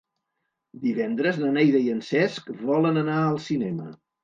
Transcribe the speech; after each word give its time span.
Divendres 0.85 1.37
na 1.43 1.51
Neida 1.59 1.83
i 1.89 1.93
en 1.97 2.01
Cesc 2.09 2.51
volen 2.73 3.01
anar 3.05 3.21
al 3.29 3.41
cinema. 3.53 3.89